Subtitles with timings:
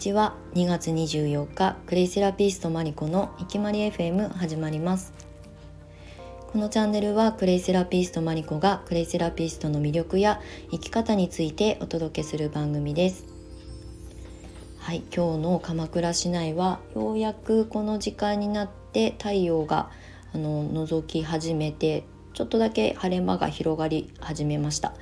[0.00, 0.34] ちは。
[0.54, 5.12] 2月24日クレイセラピストマリコのいきまり FM 始まります。
[6.50, 10.40] このチャンネルはクレイセラピストマリコがクレイセラピストの魅力や
[10.70, 13.26] 生き方についてお届けする番組です。
[14.78, 19.90] はい今日の鎌倉市内はようやくこの時間になって太陽が
[20.32, 24.94] あの覗き始めてちょっとだけ晴れ間が広がり始めました。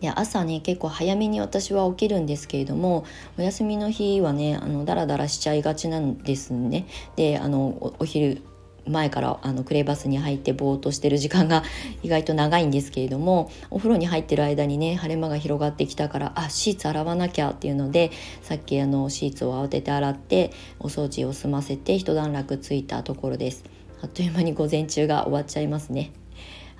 [0.00, 3.04] いや朝ね結構早めに私は起きるんですけれども
[3.38, 6.86] お休みの日はねあのダラダラしちゃいがちなんですね。
[7.16, 8.42] であのお昼
[8.88, 11.64] 前からあのクレーバスに入ってぼーっとしてる時間が
[12.02, 18.10] 意外と長いんですけれどもお風呂に入ってる間にね晴れ間が広がってきたからあシーツ洗わなきゃっていうので
[18.42, 23.64] さっきあのシーツを慌てて洗ってお掃除を済ませて一段落ついたところです。
[24.02, 26.12] あっという間に午前中が終わっちゃいますね。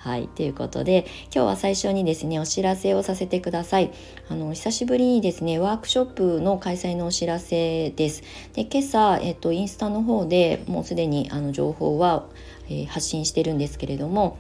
[0.07, 3.91] はい、ということで今日は最初にですねお知らせをさせてください
[4.29, 12.29] あの久しぶりにですねワークショップの開催のお知らせですで今朝、えっと、インスタの方でもうすでにあの情報は、
[12.69, 14.39] えー、発信してるんですけれども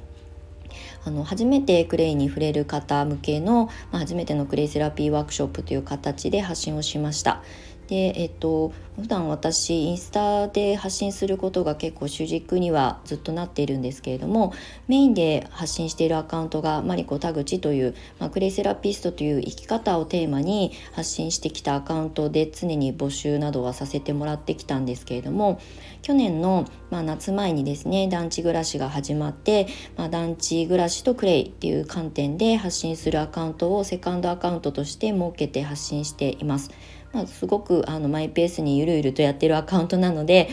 [1.04, 7.42] あの初めてクレイに触れる方向けの、まあ、初めてのクレイセラピーワークショップという形で発信をしました。
[7.88, 14.54] でえっと普段私インスタで発信することが結構主軸にはずっとなっているんですけれども
[14.88, 25.60] メインで発信しているアカウントがマリコ田口という、まあ、クレイセラピストという生き方をテーマに発信してきたアカウントで常に募集などはさせてもらってきたんですけれども
[26.00, 36.70] 去年の、まあ、夏前にですね団地暮らしが始まって、まあ、団地暮らしとクレイっていう観点で発信するアカウントをセカンドアカウントとして設けて発信しています。
[37.16, 40.50] まあ、すごくあのマイペースにゆるゆるとやってるアカウントなので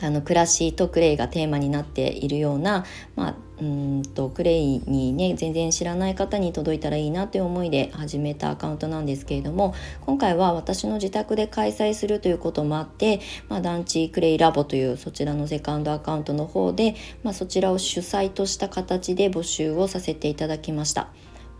[0.00, 9.72] あの暮らしとクレイがテーマになっているような、まあ、うんとクレイにね全然知らない方に届いたらいいなという思いで始めたアカウントなんですけれども
[10.04, 21.08] 今回は私の自宅で開催するということもあって、まあ、団地クレイラボというそちらのセカンドアカウントの方で、まあ、そちらを主催とした形で募集をさせていただきました。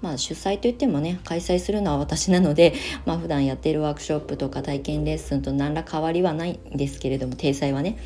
[0.01, 7.99] まあ、主催といってもね開催するのは私なので、 まあ普段やっているワークショップとか体験レッスンと何ら変わりはないんですけれども体裁はね。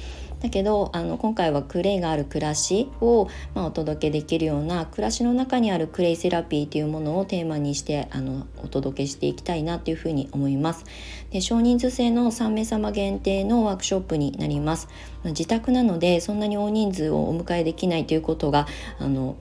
[0.43, 10.85] だけどあの今回はクレイがある暮らしを、まあ、お届けできるような暮らしの中にあるクレイセラピーというものをテーマにしてあのお届けしていきたいなというふうに思います。
[11.31, 14.89] で少人数制の3名様限定のワークショップになります。
[15.25, 18.67] 自宅なのでそんなに大人数をお迎えできないということが
[18.99, 19.37] あの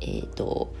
[0.00, 0.72] えっ、ー、と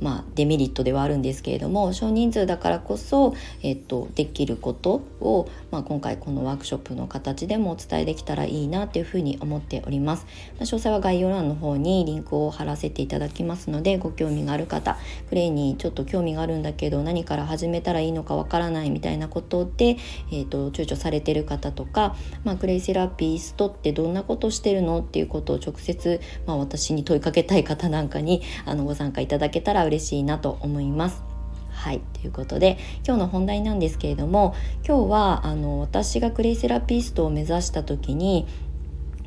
[0.00, 10.26] まあ、デメリットではあるんですけれども少人数だからこそ、えっと、できることを、まあ、今回このワークショップの形でもお伝えできたらいいなというふうに思っております。
[10.58, 14.98] まあ、詳細は概要欄の方にリンクを貼らせていただきますのでご興味がある方
[15.28, 19.96] クレイにちょっと興味があるんだけど何から始めたらいいのかわからないみたいなことで、
[20.32, 31.22] えっと、躊躇されてる方とか、まあ、クレイセラピストってどんなことしてるのっていうことを直接、まあ、私に問いかけたい方なんかにあのご参加いただけたら嬉しいなと思います。
[31.70, 34.54] はいということで今日の本題なんですけれども
[34.86, 38.46] 今日はあの私がクレイセラピストを目指した時に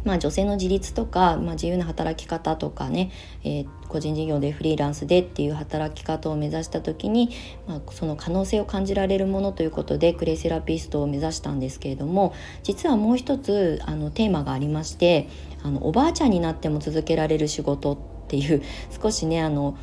[0.05, 3.11] まあ、女性の自立とか、まあ、自由な働き方とかね、
[3.43, 7.29] えー、個人事業でフリーランスでっていう働き方を目指した時に、
[7.67, 12.33] まあ、その可能性を感じられるものということでクレイセラピストを目指したんですけれども
[12.63, 15.27] 実はもう一つあのテーマがありまして
[15.63, 18.61] あのおばあちゃんになっても続けられる仕事っていう
[19.01, 19.77] 少しねあの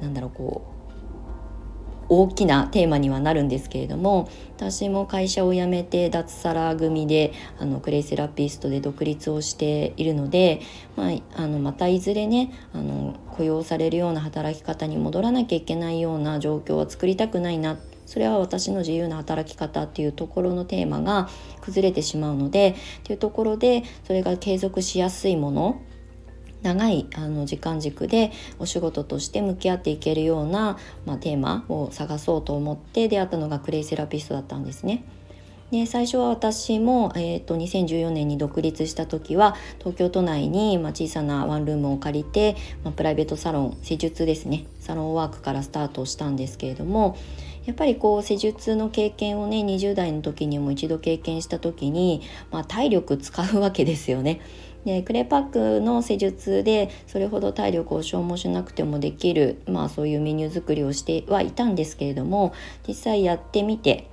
[0.00, 0.80] なんだろうこう
[2.12, 10.60] 大きなテーマにはなるんですけれども私も会社を辞めて脱サラ組であのクレイセラピストで独立をしているので、
[10.96, 17.78] まあ、あのまたいずれねあの雇用されるような働き方に戻らなきゃいけないような状況は作りたくないな。
[18.06, 21.28] それは私の自由な働き方っていうところのテーマが
[21.60, 22.74] 崩れてしまうのでっ
[23.04, 25.80] ていうところでそれが継続しやすいもの
[26.62, 35.04] 長いあの時間軸でお仕事として向き合っていけるような、まあ、テーマを探そうと思って出会ったのがクレイセラピストだったんですね。
[35.70, 47.16] で最初は私も、えーと、2014年に独立した時は東京都内に、小さなワンルームを借りて、まあ、プライベートサロン施術ですねサロンワークからスタートしたんですけれども
[47.66, 54.40] やっぱりこう施術の経験をね20代の時にも一度経験した時に、まあ、体力使うわけですよね。
[54.84, 62.54] でクレパックの施術でそれほど体力を消耗しなくてもできる、まあ、そういうメニュー作りをしてはいたんですけれども
[62.86, 64.08] 実際やってみて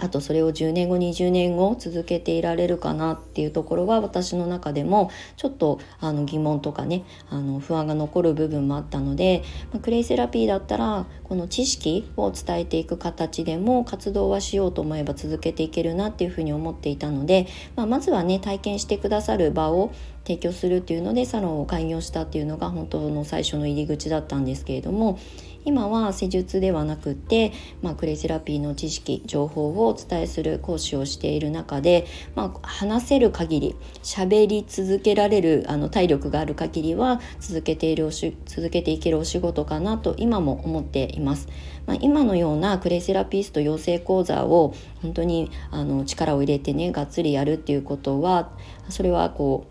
[0.00, 9.42] あとそれを10年後20年後続けていられるかなっていうところは私の中でもちょっとあの疑問とかねあの不安が残る部分もあったので、
[9.72, 17.46] ま、クレイセラピーだったらこの知識を伝えていく形でも活動はしようと思えば続けていけるなっていうふうに思っていたので、
[17.76, 19.92] まあ、まずはね体験してくださる場を
[20.24, 25.18] 提供するっていうのでサロンを開業したっていうのが本当の最初の入り口だったんですけれども
[25.64, 27.52] 今は施術ではなくて、
[27.82, 41.48] まあ、クレイセラピーの知識情報をお伝えする講師をしている中で、まあ、話せる限り喋り続けられるあの体力がある限りは続けているおし続けていけるお仕事かなと今も思っています。
[41.86, 48.50] まあ、今のようなクレイセラピスト養成講座を本当にあの力を入れてねがっつりやるっていうことは
[48.88, 49.66] それはこ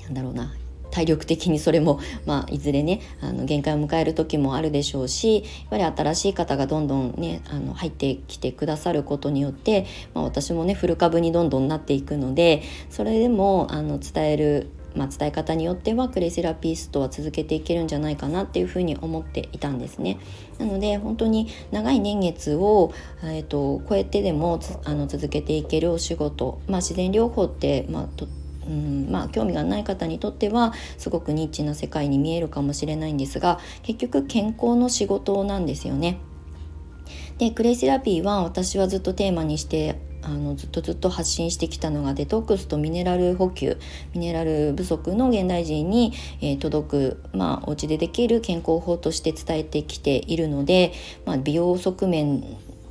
[0.00, 0.54] うなんだろうな
[0.98, 20.18] 体力的にそれも、まあ、いずれねあの限界を迎える時もあるでしょうしやっぱり新しい方がどんどんねあの入ってきてくださることによって、まあ、私もね古株にどんどんなっていくのでそれでもあの伝えるまあ、伝え方によってはクレイセラピストは続けていけるんじゃないかなっていうふうに思っていたんですね。
[20.58, 22.92] なので本当に長い年月を、
[23.22, 28.26] えーと、超えてでもあの続けていけるお仕事、まあ、自然療法って、まあ、と
[28.68, 36.18] うんまあ、興味がない方にとってはすごくニッチな世界に見えるかもしれないんですが結局健康の仕事なんですよね。
[37.38, 43.78] でクレイセラピーは私はずっとテーマにしてあのずっとずっと発信してきたのがデトックスとミネラル補給
[44.12, 50.92] ミネラル不足の現代人に、えー、届く、まあ、お家でできる健康法として伝えてきているので、
[51.24, 52.44] まあ、美容側面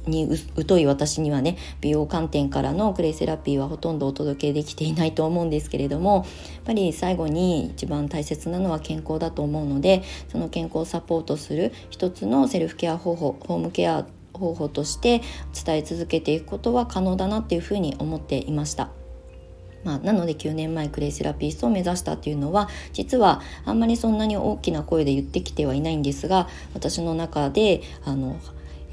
[0.07, 0.27] に
[0.67, 6.25] 疎い私にはね美容観点からのクレイセラピーはほとんどお届けできていないと思うんですけれどもやっ
[6.65, 15.21] ぱり最後に一番大切なのは健康だと思うのでその健康をサポートする一つのセルフケア方法ホームケア方法として
[15.65, 18.89] 伝え続けていくことは可能だなっていうふうに思っていました。
[19.83, 28.37] まあ、なので9年前クレイセラピストを目指したっていうのは実はあんまりそんなに大きな声で言ってきてはいないんですが私の中であの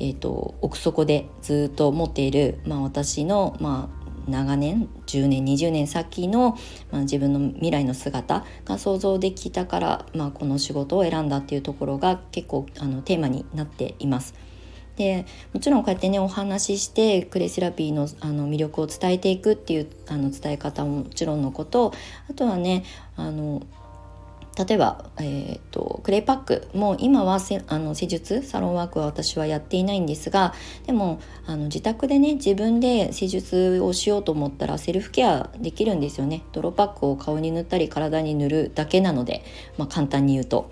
[0.00, 6.56] えーと、奥底でずっと持っている、まあ、私の、まあ、長年10年20年先の、
[6.90, 14.34] まあ、自分の未来の姿が想像できたから、まあ、この仕事を選んだっていうところが結構あのテーマになっています。
[14.96, 21.92] でもちろんこうやってねお話ししてクレイセラピーのあの魅力を伝えていくっていうあの伝え方ももちろんのこと
[22.30, 22.84] あとはね
[23.16, 23.62] あの
[24.56, 30.54] 例えば、えーと、クレイパックも今はせあの施術サロンワークは私はやっていないんですが
[30.86, 39.44] でもあの自宅でね自分で施術をしようと思ったらセルフケアできるんですよね泥パックを顔に塗ったり体に塗るだけなので、
[39.76, 40.70] まあ、簡単に言うと。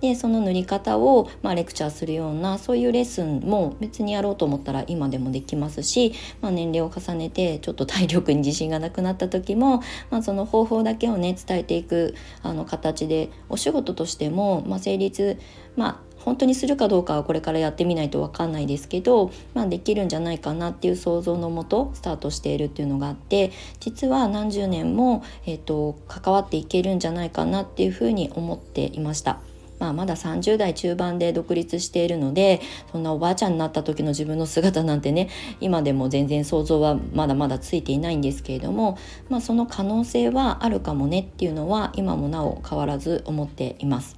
[0.00, 15.38] でその塗り方を、まあ、レクチャーするようなそういうレッスンも別にやろうと思ったら今でもできますし、まあ、年齢を重ねてちょっと体力に自信がなくなった時も、まあ、その方法だけをね伝えていくあの形でお仕事としても、まあ、成立
[15.76, 29.38] まあ本当にするかどうかはこれからやってみないと分かんないですけど、まあ、できるんじゃないかなっていう想像のもとスタートしているっていうのがあって実は何十年も、えーと関わっていけるんじゃないかなっていうふうに思っていました。
[29.78, 32.60] まあ、まだ30代中盤で独立しているので
[32.92, 35.28] そんなおばあちゃんになった時の自分の姿なんてね
[35.60, 44.16] 今でも全然想像はまだまだついていないんですけれども、まあ、その可能性はあるかもねっていうのは今もなお変わらず思っています。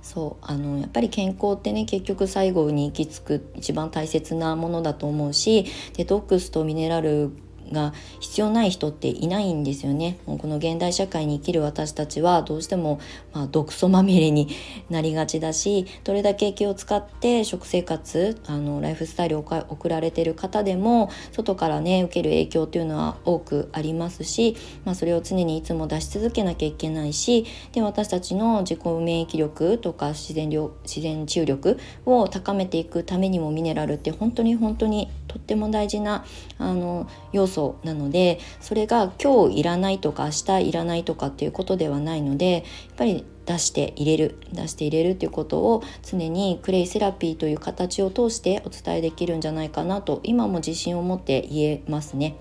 [0.00, 5.66] そうあのやっぱり健康ってね結局最後に行き着く一番大切なものだと思うし
[5.98, 7.30] デトックスとミネラル
[7.72, 10.18] が必要ない人っていないんですよね。
[10.26, 13.00] もうこの現代社会に生きる私たちはどうしても、
[13.32, 14.48] まあ、毒素まみれに
[14.90, 36.24] なりがちだしどれだけ気を使って食生活あのライフスタイルを送られてる方でも外からね受ける影響っていうのは多くありますし、まあ、それを常にいつも出し続けなきゃいけないしで私たちの自己免疫力とか自然量自然治癒力を高めていくためにもミネラルって本当に本当にとっても大事な
[36.58, 42.62] あの要素なのでそれが今日いらないとか明日いらないとかっていうことではないのでやっ
[42.96, 52.36] ぱり出して入れる出して入れるっていうことを常にクレイセラピーという形を通してお伝えできるんじゃないかなと今も自信を持って言えますね。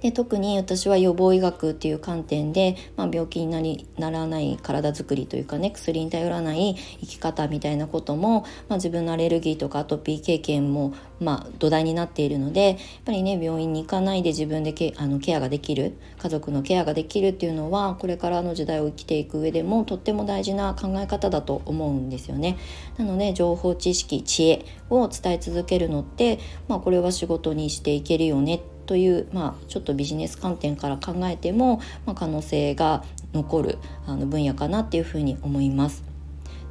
[0.00, 22.58] で特に私は予防医学っていう観点で、まあ、病気になりならない体づくりというかね薬に頼らない生き方みたいなことも、まあ、自分のアレルギーとかアトピー経験も、まあ、土台になっているのでやっぱりね病院に行かないで自分でケあのケアができる家族のケアができるっていうのはこれからの時代を生きていく上でもとっても大事な考え方だと思うんですよね。
[22.98, 26.38] なので情報知識知恵を伝え続けるのって、
[26.68, 36.12] まあ、これは仕事にしていけるよねという、まあ、ちょっとビジネス観点から考えても、まあ、可能性が残るあの分野かなっていうふうに思います。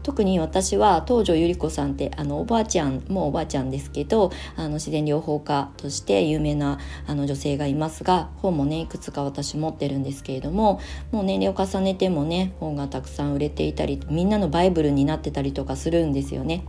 [0.03, 10.79] 特に私は東條百合子さんってあのおばあちゃんもおばあちゃんですけどあの自然療法家として有名なあの女性がいますが本もねいくつか私持ってるんですけれども
[11.11, 16.63] もう年齢を重ねてもね本がたくさん売れていたりみんなのバイブルになってたりとかするんですよね。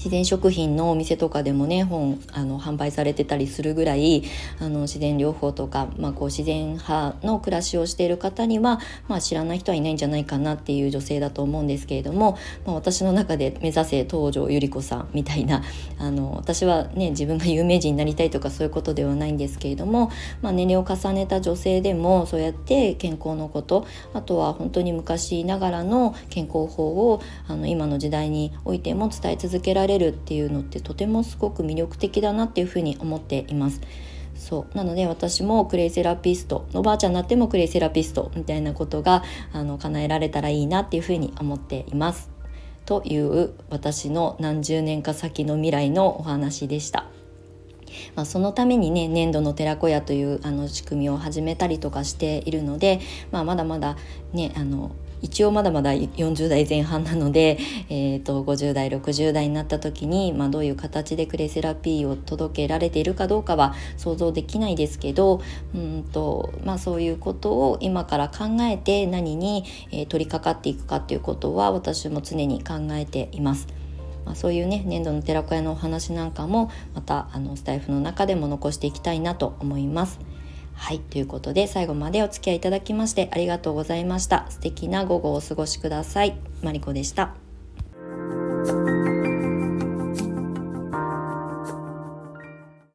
[0.00, 4.24] 自然食品のお店とかでもね本あの販売されてたりするぐらい
[4.58, 15.62] あの自然療法とか、まあ、こう自然派の暮らしをしている方には、まあ、知らない人はいないんじゃないかなっていう女性だと思うんですけれども、まあ、私の中で目指せ東條百合子さんみたいな
[15.98, 33.80] あの私はね自分が有名人になりたいとかそういうことではないんですけれども、まあ、年齢を重ねた女性でもそうやって健康のことあとは本当に昔ながらの健康法をあの今の時代においても伝え続けられれるっていうのってとてもすごく魅力的だなっていうふうに思っています。
[34.34, 42.30] そうなので私もクレイセラピストおばあちゃんになってもクレイセラピストみたいなことがあの叶えられたらいいなっていうふうに思っています。
[42.86, 47.06] という私の何十年か先の未来のお話でした。
[48.14, 53.96] まあ、そのためにね粘土の寺子屋というあの仕組みを始めたりとかしているので、まあ、まだまだ
[54.32, 57.58] ねあの一応まだまだ40代前半なので、
[57.90, 65.40] えーと、50代60代になった時に、まあ、どういう形でクレイセラピーを届けられているかどうかは想像できないですけど
[65.74, 73.68] うんと、まあ、そういうことを今から考えて何に、え、取り掛かっていくかっていうことは私も常に考えています。
[74.24, 80.18] まあ、そういうね粘土の寺子屋のお話なんかもまたあのスタイフの中でも残していきたいなと思います。
[80.82, 84.46] はい、ということで最後までお付き合いいただきましてありがとうございました。
[84.48, 86.36] 素敵な午後をお過ごしください。
[86.62, 87.34] マリコでした。